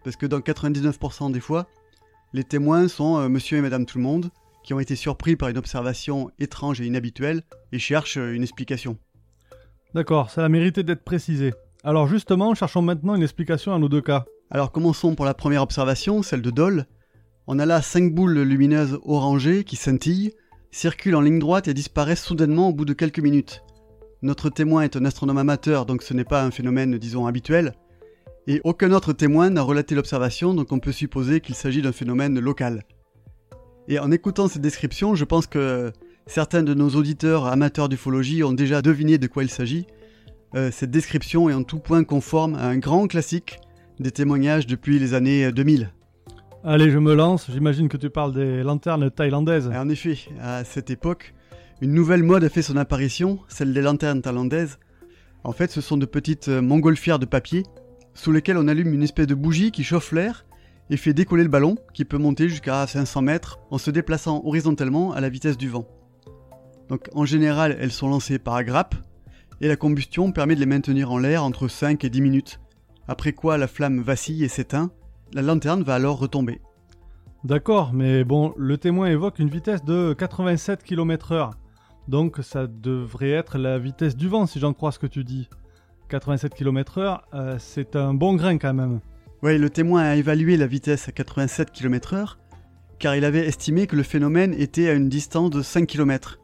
Parce 0.03 0.15
que 0.15 0.25
dans 0.25 0.39
99% 0.39 1.31
des 1.31 1.39
fois, 1.39 1.67
les 2.33 2.43
témoins 2.43 2.87
sont 2.87 3.17
euh, 3.17 3.29
monsieur 3.29 3.57
et 3.57 3.61
madame 3.61 3.85
tout 3.85 3.97
le 3.97 4.03
monde 4.03 4.29
qui 4.63 4.73
ont 4.73 4.79
été 4.79 4.95
surpris 4.95 5.35
par 5.35 5.49
une 5.49 5.57
observation 5.57 6.29
étrange 6.39 6.81
et 6.81 6.85
inhabituelle 6.85 7.41
et 7.71 7.79
cherchent 7.79 8.17
euh, 8.17 8.33
une 8.33 8.43
explication. 8.43 8.97
D'accord, 9.95 10.29
ça 10.29 10.45
a 10.45 10.49
mérité 10.49 10.83
d'être 10.83 11.03
précisé. 11.03 11.53
Alors 11.83 12.07
justement, 12.07 12.53
cherchons 12.53 12.83
maintenant 12.83 13.15
une 13.15 13.23
explication 13.23 13.73
à 13.73 13.79
nos 13.79 13.89
deux 13.89 14.01
cas. 14.01 14.25
Alors 14.51 14.71
commençons 14.71 15.15
pour 15.15 15.25
la 15.25 15.33
première 15.33 15.63
observation, 15.63 16.21
celle 16.21 16.41
de 16.41 16.51
Dole. 16.51 16.85
On 17.47 17.59
a 17.59 17.65
là 17.65 17.81
cinq 17.81 18.13
boules 18.13 18.41
lumineuses 18.41 18.99
orangées 19.03 19.63
qui 19.63 19.75
scintillent, 19.75 20.33
circulent 20.69 21.15
en 21.15 21.21
ligne 21.21 21.39
droite 21.39 21.67
et 21.67 21.73
disparaissent 21.73 22.23
soudainement 22.23 22.69
au 22.69 22.73
bout 22.73 22.85
de 22.85 22.93
quelques 22.93 23.19
minutes. 23.19 23.63
Notre 24.21 24.49
témoin 24.49 24.83
est 24.83 24.95
un 24.95 25.05
astronome 25.05 25.39
amateur, 25.39 25.87
donc 25.87 26.03
ce 26.03 26.13
n'est 26.13 26.23
pas 26.23 26.43
un 26.43 26.51
phénomène, 26.51 26.97
disons, 26.99 27.25
habituel. 27.25 27.73
Et 28.45 28.61
aucun 28.63 28.91
autre 28.91 29.13
témoin 29.13 29.49
n'a 29.49 29.63
relaté 29.63 29.95
l'observation, 29.95 30.53
donc 30.53 30.71
on 30.71 30.79
peut 30.79 30.91
supposer 30.91 31.41
qu'il 31.41 31.55
s'agit 31.55 31.81
d'un 31.81 31.91
phénomène 31.91 32.39
local. 32.39 32.83
Et 33.87 33.97
en 33.97 34.11
écoutant 34.11 34.47
cette 34.47 34.61
description, 34.61 35.15
je 35.15 35.25
pense 35.25 35.47
que 35.47 35.91
certains 36.27 36.61
de 36.61 36.75
nos 36.75 36.89
auditeurs 36.89 37.47
amateurs 37.47 37.89
d'ufologie 37.89 38.43
ont 38.43 38.53
déjà 38.53 38.83
deviné 38.83 39.17
de 39.17 39.27
quoi 39.27 39.43
il 39.43 39.49
s'agit. 39.49 39.87
Euh, 40.53 40.69
cette 40.71 40.91
description 40.91 41.49
est 41.49 41.53
en 41.53 41.63
tout 41.63 41.79
point 41.79 42.03
conforme 42.03 42.55
à 42.55 42.67
un 42.67 42.77
grand 42.77 43.07
classique 43.07 43.59
des 43.99 44.11
témoignages 44.11 44.67
depuis 44.67 44.99
les 44.99 45.15
années 45.15 45.51
2000. 45.51 45.91
Allez, 46.63 46.91
je 46.91 46.99
me 46.99 47.15
lance. 47.15 47.49
J'imagine 47.49 47.89
que 47.89 47.97
tu 47.97 48.11
parles 48.11 48.33
des 48.33 48.61
lanternes 48.61 49.09
thaïlandaises. 49.09 49.67
En 49.67 49.89
effet, 49.89 50.15
à 50.39 50.63
cette 50.63 50.91
époque, 50.91 51.33
une 51.81 51.91
nouvelle 51.91 52.21
mode 52.21 52.43
a 52.43 52.49
fait 52.49 52.61
son 52.61 52.77
apparition, 52.77 53.39
celle 53.47 53.73
des 53.73 53.81
lanternes 53.81 54.21
thaïlandaises. 54.21 54.77
En 55.43 55.53
fait, 55.53 55.71
ce 55.71 55.81
sont 55.81 55.97
de 55.97 56.05
petites 56.05 56.49
euh, 56.49 56.61
montgolfières 56.61 57.17
de 57.17 57.25
papier 57.25 57.63
sous 58.13 58.31
lesquelles 58.31 58.57
on 58.57 58.67
allume 58.67 58.93
une 58.93 59.01
espèce 59.01 59.25
de 59.25 59.33
bougie 59.33 59.71
qui 59.71 59.83
chauffe 59.83 60.11
l'air 60.11 60.45
et 60.91 60.97
fait 60.97 61.15
décoller 61.15 61.41
le 61.41 61.49
ballon 61.49 61.77
qui 61.95 62.05
peut 62.05 62.19
monter 62.19 62.47
jusqu'à 62.47 62.85
500 62.85 63.23
mètres 63.23 63.57
en 63.71 63.79
se 63.79 63.89
déplaçant 63.89 64.43
horizontalement 64.45 65.13
à 65.13 65.21
la 65.21 65.29
vitesse 65.29 65.57
du 65.57 65.67
vent. 65.67 65.87
Donc 66.89 67.07
en 67.15 67.25
général, 67.25 67.75
elles 67.79 67.91
sont 67.91 68.09
lancées 68.09 68.37
par 68.37 68.63
grappe 68.63 68.93
et 69.61 69.67
la 69.67 69.77
combustion 69.77 70.31
permet 70.31 70.53
de 70.53 70.59
les 70.59 70.67
maintenir 70.67 71.11
en 71.11 71.17
l'air 71.17 71.43
entre 71.43 71.67
5 71.67 72.03
et 72.03 72.09
10 72.11 72.21
minutes. 72.21 72.59
Après 73.07 73.33
quoi 73.33 73.57
la 73.57 73.67
flamme 73.67 74.01
vacille 74.01 74.43
et 74.43 74.47
s'éteint 74.47 74.91
la 75.33 75.41
lanterne 75.41 75.83
va 75.83 75.95
alors 75.95 76.19
retomber. 76.19 76.61
D'accord, 77.43 77.91
mais 77.93 78.23
bon, 78.23 78.53
le 78.57 78.77
témoin 78.77 79.07
évoque 79.07 79.39
une 79.39 79.49
vitesse 79.49 79.83
de 79.83 80.13
87 80.13 80.83
km/h. 80.83 81.51
Donc 82.07 82.39
ça 82.41 82.67
devrait 82.67 83.31
être 83.31 83.57
la 83.57 83.79
vitesse 83.79 84.15
du 84.15 84.27
vent 84.27 84.45
si 84.45 84.59
j'en 84.59 84.73
crois 84.73 84.91
ce 84.91 84.99
que 84.99 85.07
tu 85.07 85.23
dis. 85.23 85.49
87 86.09 86.53
km/h, 86.53 87.21
euh, 87.33 87.55
c'est 87.57 87.95
un 87.95 88.13
bon 88.13 88.35
grain 88.35 88.57
quand 88.57 88.73
même. 88.73 88.99
Oui, 89.43 89.57
le 89.57 89.69
témoin 89.69 90.03
a 90.03 90.15
évalué 90.15 90.57
la 90.57 90.67
vitesse 90.67 91.07
à 91.07 91.11
87 91.11 91.71
km/h 91.71 92.35
car 93.01 93.15
il 93.15 93.25
avait 93.25 93.47
estimé 93.47 93.87
que 93.87 93.95
le 93.95 94.03
phénomène 94.03 94.53
était 94.53 94.87
à 94.87 94.93
une 94.93 95.09
distance 95.09 95.49
de 95.49 95.63
5 95.63 95.87
km. 95.87 96.37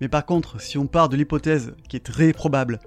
Mais 0.00 0.08
par 0.08 0.24
contre, 0.24 0.58
si 0.58 0.78
on 0.78 0.86
part 0.86 1.10
de 1.10 1.16
l'hypothèse, 1.16 1.74
qui 1.90 1.96
est 1.96 2.00
très 2.00 2.32
probable, 2.32 2.78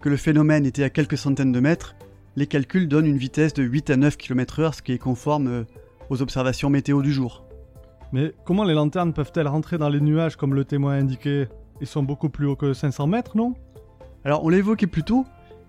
que 0.00 0.08
le 0.08 0.16
phénomène 0.16 0.66
était 0.66 0.82
à 0.82 0.90
quelques 0.90 1.16
centaines 1.16 1.52
de 1.52 1.60
mètres, 1.60 1.94
les 2.36 2.46
calculs 2.46 2.88
donnent 2.88 3.06
une 3.06 3.16
vitesse 3.16 3.54
de 3.54 3.62
8 3.62 3.90
à 3.90 3.96
9 3.96 4.16
km/h, 4.16 4.74
ce 4.74 4.82
qui 4.82 4.92
est 4.92 4.98
conforme 4.98 5.48
euh, 5.48 5.64
aux 6.08 6.22
observations 6.22 6.70
météo 6.70 7.02
du 7.02 7.12
jour. 7.12 7.44
Mais 8.12 8.34
comment 8.44 8.64
les 8.64 8.74
lanternes 8.74 9.12
peuvent-elles 9.12 9.48
rentrer 9.48 9.78
dans 9.78 9.88
les 9.88 10.00
nuages 10.00 10.36
comme 10.36 10.54
le 10.54 10.64
témoin 10.64 10.94
a 10.94 10.96
indiqué? 10.96 11.48
Ils 11.80 11.86
sont 11.86 12.02
beaucoup 12.02 12.28
plus 12.28 12.46
hauts 12.46 12.56
que 12.56 12.72
500 12.72 13.06
mètres, 13.06 13.36
non? 13.36 13.54
Alors 14.24 14.44
on 14.44 14.48
l'évoquait 14.48 14.86
plus 14.86 15.04
tôt, 15.04 15.24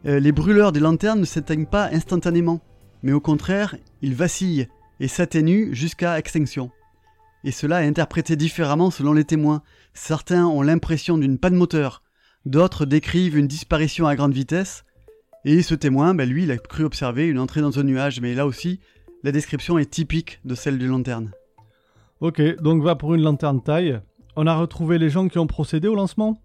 euh, 0.06 0.20
les 0.20 0.32
brûleurs 0.32 0.72
des 0.72 0.80
lanternes 0.80 1.20
ne 1.20 1.26
s'éteignent 1.26 1.68
pas 1.68 1.90
instantanément, 1.92 2.60
mais 3.04 3.14
au 3.14 3.20
contraire, 3.20 3.76
ils 4.02 4.16
vacillent 4.16 4.68
et 5.00 5.08
s'atténuent 5.08 5.74
jusqu'à 5.74 6.18
extinction. 6.18 6.72
Et 7.44 7.52
cela 7.52 7.84
est 7.84 7.88
interprété 7.88 8.36
différemment 8.36 8.92
selon 8.92 9.14
les 9.14 9.26
témoins. 9.26 9.64
Certains 9.94 10.46
ont 10.46 10.62
l'impression 10.62 11.18
d'une 11.18 11.38
panne 11.38 11.56
moteur, 11.56 12.04
d'autres 12.46 12.86
décrivent 12.86 13.38
une 13.38 13.48
disparition 13.48 14.08
à 14.08 14.16
grande 14.16 14.34
vitesse, 14.34 14.84
et 15.44 15.62
ce 15.62 15.76
témoin, 15.76 16.14
bah, 16.14 16.26
lui, 16.26 16.44
il 16.44 16.52
a 16.52 16.58
cru 16.58 16.84
observer 16.84 17.28
une 17.28 17.40
entrée 17.40 17.62
dans 17.62 17.80
un 17.80 17.84
nuage, 17.84 18.22
mais 18.22 18.36
là 18.36 18.46
aussi, 18.46 18.80
la 19.24 19.32
description 19.32 19.78
est 19.78 19.90
typique 19.90 20.40
de 20.46 20.56
celle 20.56 20.78
d'une 20.78 20.90
lanterne. 20.90 21.32
Ok, 22.20 22.42
donc 22.62 22.84
va 22.84 22.96
pour 22.96 23.16
une 23.16 23.24
lanterne 23.24 23.62
taille. 23.62 24.00
On 24.36 24.48
a 24.48 24.56
retrouvé 24.56 24.98
les 24.98 25.10
gens 25.10 25.28
qui 25.28 25.40
ont 25.40 25.48
procédé 25.48 25.88
au 25.88 25.96
lancement? 25.96 26.42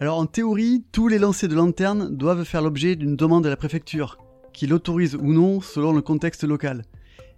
Alors 0.00 0.18
en 0.18 0.26
théorie, 0.26 0.84
tous 0.90 1.06
les 1.06 1.18
lancers 1.18 1.48
de 1.48 1.54
lanterne 1.54 2.16
doivent 2.16 2.44
faire 2.44 2.62
l'objet 2.62 2.96
d'une 2.96 3.14
demande 3.14 3.46
à 3.46 3.50
la 3.50 3.56
préfecture, 3.56 4.18
qui 4.52 4.66
l'autorise 4.66 5.14
ou 5.14 5.32
non 5.32 5.60
selon 5.60 5.92
le 5.92 6.02
contexte 6.02 6.42
local. 6.42 6.82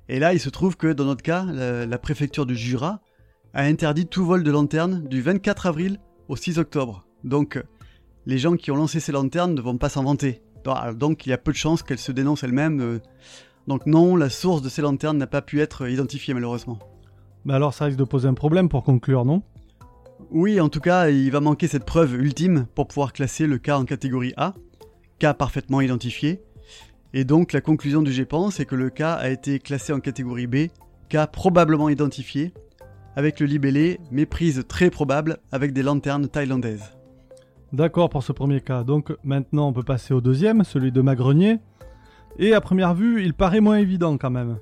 Et 0.08 0.18
là, 0.18 0.32
il 0.32 0.40
se 0.40 0.48
trouve 0.48 0.76
que 0.76 0.92
dans 0.92 1.04
notre 1.04 1.22
cas, 1.22 1.44
la, 1.44 1.84
la 1.84 1.98
préfecture 1.98 2.46
du 2.46 2.56
Jura 2.56 3.00
a 3.52 3.64
interdit 3.64 4.06
tout 4.06 4.24
vol 4.24 4.42
de 4.42 4.50
lanterne 4.50 5.06
du 5.06 5.20
24 5.20 5.66
avril 5.66 6.00
au 6.28 6.36
6 6.36 6.58
octobre. 6.58 7.06
Donc, 7.22 7.62
les 8.26 8.38
gens 8.38 8.56
qui 8.56 8.70
ont 8.70 8.76
lancé 8.76 9.00
ces 9.00 9.12
lanternes 9.12 9.54
ne 9.54 9.60
vont 9.60 9.76
pas 9.76 9.90
s'en 9.90 10.02
vanter. 10.02 10.43
Donc 10.94 11.26
il 11.26 11.30
y 11.30 11.32
a 11.32 11.38
peu 11.38 11.52
de 11.52 11.56
chances 11.56 11.82
qu'elle 11.82 11.98
se 11.98 12.12
dénonce 12.12 12.42
elle-même. 12.42 12.80
Euh. 12.80 12.98
Donc 13.66 13.86
non, 13.86 14.16
la 14.16 14.30
source 14.30 14.62
de 14.62 14.68
ces 14.68 14.82
lanternes 14.82 15.18
n'a 15.18 15.26
pas 15.26 15.42
pu 15.42 15.60
être 15.60 15.88
identifiée 15.88 16.34
malheureusement. 16.34 16.78
Mais 17.44 17.54
alors 17.54 17.74
ça 17.74 17.86
risque 17.86 17.98
de 17.98 18.04
poser 18.04 18.28
un 18.28 18.34
problème 18.34 18.68
pour 18.68 18.82
conclure, 18.84 19.24
non? 19.24 19.42
Oui, 20.30 20.60
en 20.60 20.68
tout 20.68 20.80
cas, 20.80 21.10
il 21.10 21.30
va 21.30 21.40
manquer 21.40 21.66
cette 21.66 21.84
preuve 21.84 22.14
ultime 22.14 22.66
pour 22.74 22.88
pouvoir 22.88 23.12
classer 23.12 23.46
le 23.46 23.58
cas 23.58 23.78
en 23.78 23.84
catégorie 23.84 24.32
A, 24.36 24.54
cas 25.18 25.34
parfaitement 25.34 25.80
identifié. 25.80 26.42
Et 27.12 27.24
donc 27.24 27.52
la 27.52 27.60
conclusion 27.60 28.02
du 28.02 28.12
GEPAN, 28.12 28.50
c'est 28.50 28.64
que 28.64 28.74
le 28.74 28.90
cas 28.90 29.14
a 29.14 29.28
été 29.28 29.58
classé 29.58 29.92
en 29.92 30.00
catégorie 30.00 30.46
B, 30.46 30.56
cas 31.08 31.26
probablement 31.26 31.88
identifié, 31.88 32.52
avec 33.16 33.38
le 33.38 33.46
libellé 33.46 34.00
méprise 34.10 34.64
très 34.66 34.90
probable 34.90 35.38
avec 35.52 35.72
des 35.72 35.82
lanternes 35.82 36.28
thaïlandaises. 36.28 36.96
D'accord 37.74 38.08
pour 38.08 38.22
ce 38.22 38.30
premier 38.30 38.60
cas. 38.60 38.84
Donc 38.84 39.12
maintenant 39.24 39.66
on 39.66 39.72
peut 39.72 39.82
passer 39.82 40.14
au 40.14 40.20
deuxième, 40.20 40.62
celui 40.62 40.92
de 40.92 41.00
Magrenier. 41.00 41.58
Et 42.38 42.54
à 42.54 42.60
première 42.60 42.94
vue, 42.94 43.24
il 43.24 43.34
paraît 43.34 43.60
moins 43.60 43.78
évident 43.78 44.16
quand 44.16 44.30
même. 44.30 44.58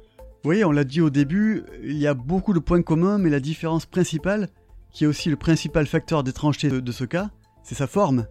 Oui, 0.46 0.64
on 0.64 0.72
l'a 0.72 0.84
dit 0.84 1.02
au 1.02 1.10
début, 1.10 1.62
il 1.84 1.98
y 1.98 2.06
a 2.06 2.14
beaucoup 2.14 2.54
de 2.54 2.58
points 2.58 2.80
communs, 2.80 3.18
mais 3.18 3.28
la 3.28 3.38
différence 3.38 3.84
principale, 3.84 4.48
qui 4.92 5.04
est 5.04 5.06
aussi 5.06 5.28
le 5.28 5.36
principal 5.36 5.86
facteur 5.86 6.24
d'étrangeté 6.24 6.70
de, 6.70 6.92
ce 6.92 7.04
cas, 7.04 7.28
c'est 7.62 7.74
sa 7.74 7.86
forme. 7.86 8.24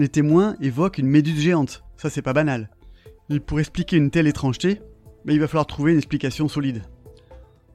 Les 0.00 0.08
témoins 0.08 0.56
évoquent 0.58 0.96
une 0.96 1.06
méduse 1.06 1.40
géante, 1.40 1.84
ça 1.98 2.08
c'est 2.08 2.22
pas 2.22 2.32
banal. 2.32 2.70
Et 3.28 3.40
pour 3.40 3.60
expliquer 3.60 3.98
une 3.98 4.10
telle 4.10 4.26
étrangeté, 4.26 4.80
mais 5.26 5.34
il 5.34 5.40
va 5.40 5.48
falloir 5.48 5.66
trouver 5.66 5.92
une 5.92 5.98
explication 5.98 6.48
solide. 6.48 6.82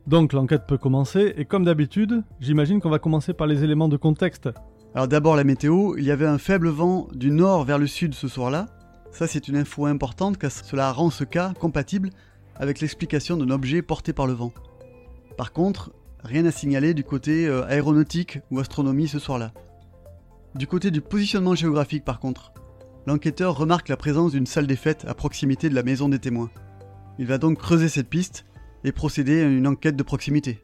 Donc 0.07 0.33
l'enquête 0.33 0.65
peut 0.67 0.79
commencer, 0.79 1.31
et 1.37 1.45
comme 1.45 1.65
d'habitude, 1.65 2.23
j'imagine 2.39 2.81
qu'on 2.81 2.89
va 2.89 2.97
commencer 2.97 3.33
par 3.33 3.45
les 3.45 3.63
éléments 3.63 3.87
de 3.87 3.97
contexte. 3.97 4.49
Alors 4.95 5.07
d'abord 5.07 5.35
la 5.35 5.43
météo, 5.43 5.95
il 5.97 6.03
y 6.03 6.09
avait 6.09 6.25
un 6.25 6.39
faible 6.39 6.69
vent 6.69 7.07
du 7.13 7.29
nord 7.29 7.63
vers 7.63 7.77
le 7.77 7.85
sud 7.85 8.15
ce 8.15 8.27
soir-là. 8.27 8.65
Ça 9.11 9.27
c'est 9.27 9.47
une 9.47 9.55
info 9.55 9.85
importante 9.85 10.39
car 10.39 10.51
cela 10.51 10.91
rend 10.91 11.11
ce 11.11 11.23
cas 11.23 11.53
compatible 11.59 12.09
avec 12.55 12.81
l'explication 12.81 13.37
d'un 13.37 13.51
objet 13.51 13.83
porté 13.83 14.13
par 14.13 14.25
le 14.25 14.33
vent. 14.33 14.51
Par 15.37 15.53
contre, 15.53 15.93
rien 16.23 16.43
à 16.45 16.51
signaler 16.51 16.95
du 16.95 17.03
côté 17.03 17.47
euh, 17.47 17.65
aéronautique 17.67 18.39
ou 18.49 18.59
astronomie 18.59 19.07
ce 19.07 19.19
soir-là. 19.19 19.53
Du 20.55 20.65
côté 20.65 20.89
du 20.89 21.01
positionnement 21.01 21.53
géographique 21.53 22.03
par 22.03 22.19
contre, 22.19 22.51
l'enquêteur 23.05 23.55
remarque 23.55 23.89
la 23.89 23.97
présence 23.97 24.31
d'une 24.31 24.47
salle 24.47 24.65
des 24.65 24.75
fêtes 24.75 25.05
à 25.07 25.13
proximité 25.13 25.69
de 25.69 25.75
la 25.75 25.83
maison 25.83 26.09
des 26.09 26.19
témoins. 26.19 26.49
Il 27.19 27.27
va 27.27 27.37
donc 27.37 27.59
creuser 27.59 27.89
cette 27.89 28.09
piste 28.09 28.43
et 28.83 28.91
procéder 28.91 29.43
à 29.43 29.47
une 29.47 29.67
enquête 29.67 29.95
de 29.95 30.03
proximité. 30.03 30.59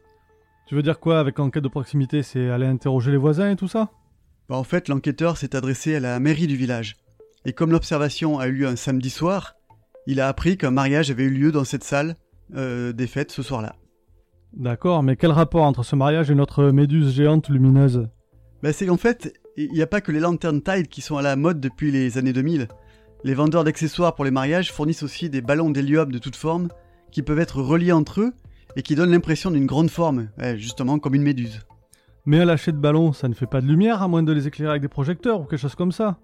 Tu 0.65 0.73
veux 0.73 0.81
dire 0.81 0.99
quoi 0.99 1.19
avec 1.19 1.39
enquête 1.39 1.63
de 1.63 1.69
proximité? 1.69 2.23
C'est 2.23 2.49
aller 2.49 2.65
interroger 2.65 3.11
les 3.11 3.17
voisins 3.17 3.51
et 3.51 3.55
tout 3.55 3.67
ça? 3.67 3.91
Bah, 4.49 4.55
En 4.55 4.63
fait, 4.63 4.87
l'enquêteur 4.87 5.37
s'est 5.37 5.55
adressé 5.55 5.95
à 5.95 5.99
la 5.99 6.19
mairie 6.19 6.47
du 6.47 6.55
village. 6.55 6.95
Et 7.45 7.53
comme 7.53 7.71
l'observation 7.71 8.39
a 8.39 8.47
eu 8.47 8.53
lieu 8.53 8.67
un 8.67 8.75
samedi 8.75 9.09
soir, 9.09 9.55
il 10.07 10.19
a 10.19 10.27
appris 10.27 10.57
qu'un 10.57 10.71
mariage 10.71 11.11
avait 11.11 11.23
eu 11.23 11.29
lieu 11.29 11.51
dans 11.51 11.63
cette 11.63 11.83
salle 11.83 12.15
euh, 12.55 12.91
des 12.93 13.07
fêtes 13.07 13.31
ce 13.31 13.43
soir-là. 13.43 13.75
D'accord, 14.53 15.03
mais 15.03 15.15
quel 15.15 15.31
rapport 15.31 15.63
entre 15.63 15.83
ce 15.83 15.95
mariage 15.95 16.31
et 16.31 16.35
notre 16.35 16.65
méduse 16.71 17.13
géante 17.13 17.49
lumineuse? 17.49 18.07
Bah, 18.63 18.71
C'est 18.71 18.85
qu'en 18.85 18.97
fait, 18.97 19.33
il 19.57 19.71
n'y 19.71 19.81
a 19.81 19.87
pas 19.87 20.01
que 20.01 20.11
les 20.11 20.19
lanternes 20.19 20.61
Tide 20.61 20.87
qui 20.87 21.01
sont 21.01 21.17
à 21.17 21.21
la 21.21 21.35
mode 21.35 21.59
depuis 21.59 21.91
les 21.91 22.17
années 22.17 22.33
2000. 22.33 22.67
Les 23.23 23.33
vendeurs 23.33 23.63
d'accessoires 23.63 24.15
pour 24.15 24.25
les 24.25 24.31
mariages 24.31 24.71
fournissent 24.71 25.03
aussi 25.03 25.29
des 25.29 25.41
ballons 25.41 25.69
d'hélium 25.69 26.11
de 26.11 26.19
toutes 26.19 26.35
formes 26.35 26.69
qui 27.11 27.21
peuvent 27.21 27.39
être 27.39 27.61
reliés 27.61 27.91
entre 27.91 28.21
eux 28.21 28.33
et 28.75 28.81
qui 28.81 28.95
donnent 28.95 29.11
l'impression 29.11 29.51
d'une 29.51 29.65
grande 29.65 29.89
forme, 29.89 30.29
justement 30.57 30.99
comme 30.99 31.15
une 31.15 31.23
méduse. 31.23 31.61
Mais 32.27 32.39
un 32.39 32.45
lâcher 32.45 32.71
de 32.71 32.77
ballons, 32.77 33.13
ça 33.13 33.27
ne 33.27 33.35
fait 33.35 33.45
pas 33.45 33.61
de 33.61 33.67
lumière 33.67 34.01
à 34.01 34.07
moins 34.07 34.23
de 34.23 34.31
les 34.31 34.47
éclairer 34.47 34.71
avec 34.71 34.81
des 34.81 34.87
projecteurs 34.87 35.41
ou 35.41 35.43
quelque 35.43 35.59
chose 35.59 35.75
comme 35.75 35.91
ça 35.91 36.17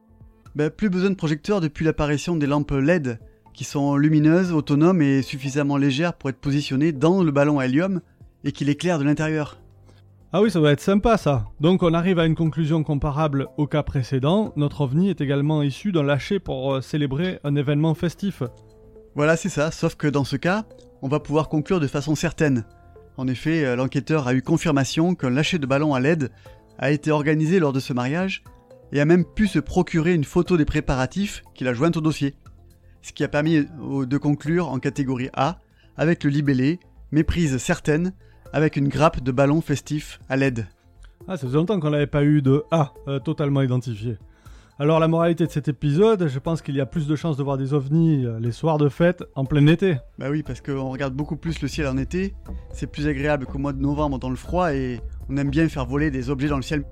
bah, 0.55 0.71
Plus 0.71 0.89
besoin 0.89 1.11
de 1.11 1.15
projecteurs 1.15 1.61
depuis 1.61 1.85
l'apparition 1.85 2.35
des 2.35 2.47
lampes 2.47 2.71
LED, 2.71 3.19
qui 3.53 3.63
sont 3.63 3.95
lumineuses, 3.95 4.51
autonomes 4.51 5.01
et 5.03 5.21
suffisamment 5.21 5.77
légères 5.77 6.13
pour 6.13 6.31
être 6.31 6.39
positionnées 6.39 6.91
dans 6.91 7.21
le 7.21 7.31
ballon 7.31 7.59
à 7.59 7.65
hélium 7.65 8.01
et 8.43 8.51
qui 8.51 8.65
l'éclairent 8.65 8.97
de 8.97 9.03
l'intérieur. 9.03 9.59
Ah 10.33 10.41
oui, 10.41 10.49
ça 10.49 10.59
va 10.59 10.71
être 10.71 10.81
sympa 10.81 11.17
ça. 11.17 11.45
Donc 11.59 11.83
on 11.83 11.93
arrive 11.93 12.17
à 12.17 12.25
une 12.25 12.35
conclusion 12.35 12.83
comparable 12.83 13.47
au 13.57 13.67
cas 13.67 13.83
précédent. 13.83 14.53
Notre 14.55 14.81
ovni 14.81 15.09
est 15.09 15.21
également 15.21 15.61
issu 15.61 15.91
d'un 15.91 16.03
lâcher 16.03 16.39
pour 16.39 16.73
euh, 16.73 16.81
célébrer 16.81 17.39
un 17.43 17.55
événement 17.55 17.93
festif. 17.93 18.41
Voilà, 19.13 19.35
c'est 19.35 19.49
ça, 19.49 19.71
sauf 19.71 19.95
que 19.95 20.07
dans 20.07 20.23
ce 20.23 20.37
cas, 20.37 20.63
on 21.01 21.09
va 21.09 21.19
pouvoir 21.19 21.49
conclure 21.49 21.81
de 21.81 21.87
façon 21.87 22.15
certaine. 22.15 22.65
En 23.17 23.27
effet, 23.27 23.65
euh, 23.65 23.75
l'enquêteur 23.75 24.27
a 24.27 24.33
eu 24.33 24.41
confirmation 24.41 25.15
qu'un 25.15 25.29
lâcher 25.29 25.59
de 25.59 25.65
ballon 25.65 25.93
à 25.93 25.99
LED 25.99 26.31
a 26.77 26.91
été 26.91 27.11
organisé 27.11 27.59
lors 27.59 27.73
de 27.73 27.79
ce 27.79 27.93
mariage 27.93 28.43
et 28.91 28.99
a 28.99 29.05
même 29.05 29.25
pu 29.25 29.47
se 29.47 29.59
procurer 29.59 30.13
une 30.13 30.23
photo 30.23 30.57
des 30.57 30.65
préparatifs 30.65 31.43
qu'il 31.53 31.67
a 31.67 31.73
jointe 31.73 31.97
au 31.97 32.01
dossier. 32.01 32.35
Ce 33.01 33.13
qui 33.13 33.23
a 33.23 33.27
permis 33.27 33.65
de 33.65 34.17
conclure 34.17 34.69
en 34.69 34.79
catégorie 34.79 35.29
A 35.33 35.59
avec 35.97 36.23
le 36.23 36.29
libellé 36.29 36.79
Méprise 37.11 37.57
certaine 37.57 38.13
avec 38.53 38.75
une 38.75 38.87
grappe 38.87 39.21
de 39.21 39.31
ballons 39.31 39.61
festifs 39.61 40.19
à 40.29 40.37
LED. 40.37 40.67
Ah, 41.27 41.37
ça 41.37 41.45
faisait 41.45 41.57
longtemps 41.57 41.79
qu'on 41.79 41.89
n'avait 41.89 42.07
pas 42.07 42.23
eu 42.23 42.41
de 42.41 42.63
A 42.71 42.93
euh, 43.07 43.19
totalement 43.19 43.61
identifié. 43.61 44.17
Alors 44.81 44.99
la 44.99 45.07
moralité 45.07 45.45
de 45.45 45.51
cet 45.51 45.67
épisode, 45.67 46.27
je 46.27 46.39
pense 46.39 46.63
qu'il 46.63 46.75
y 46.75 46.81
a 46.81 46.87
plus 46.87 47.05
de 47.05 47.15
chances 47.15 47.37
de 47.37 47.43
voir 47.43 47.55
des 47.55 47.75
ovnis 47.75 48.25
euh, 48.25 48.39
les 48.39 48.51
soirs 48.51 48.79
de 48.79 48.89
fête 48.89 49.23
en 49.35 49.45
plein 49.45 49.67
été. 49.67 49.97
Bah 50.17 50.31
oui, 50.31 50.41
parce 50.41 50.59
qu'on 50.59 50.89
regarde 50.89 51.13
beaucoup 51.13 51.35
plus 51.35 51.61
le 51.61 51.67
ciel 51.67 51.85
en 51.85 51.97
été, 51.97 52.33
c'est 52.73 52.87
plus 52.87 53.05
agréable 53.05 53.45
qu'au 53.45 53.59
mois 53.59 53.73
de 53.73 53.79
novembre 53.79 54.17
dans 54.17 54.31
le 54.31 54.35
froid 54.35 54.73
et 54.73 54.99
on 55.29 55.37
aime 55.37 55.51
bien 55.51 55.69
faire 55.69 55.85
voler 55.85 56.09
des 56.09 56.31
objets 56.31 56.47
dans 56.47 56.55
le 56.55 56.63
ciel. 56.63 56.83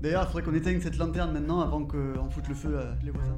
D'ailleurs, 0.00 0.22
il 0.22 0.26
faudrait 0.26 0.42
qu'on 0.42 0.54
éteigne 0.54 0.80
cette 0.80 0.96
lanterne 0.96 1.32
maintenant 1.32 1.58
avant 1.58 1.84
qu'on 1.84 2.30
foute 2.30 2.46
le 2.46 2.54
feu 2.54 2.78
à 2.78 3.04
les 3.04 3.10
voisins. 3.10 3.36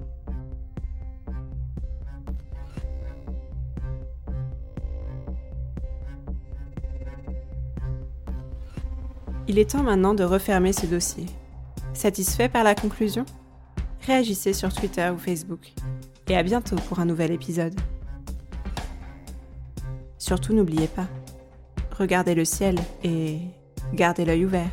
Il 9.53 9.59
est 9.59 9.73
temps 9.73 9.83
maintenant 9.83 10.15
de 10.15 10.23
refermer 10.23 10.73
ce 10.73 10.87
dossier. 10.87 11.27
Satisfait 11.93 12.49
par 12.49 12.63
la 12.63 12.77
conclusion? 12.77 13.27
Réagissez 14.07 14.53
sur 14.53 14.73
Twitter 14.73 15.11
ou 15.13 15.19
Facebook. 15.19 15.73
Et 16.29 16.37
à 16.37 16.45
bientôt 16.45 16.77
pour 16.89 17.01
un 17.01 17.05
nouvel 17.05 17.33
épisode. 17.33 17.75
Surtout 20.19 20.55
n'oubliez 20.55 20.87
pas, 20.87 21.09
regardez 21.99 22.37
le 22.37 22.45
ciel 22.45 22.77
et 23.03 23.39
gardez 23.93 24.25
l'œil 24.25 24.45
ouvert. 24.45 24.71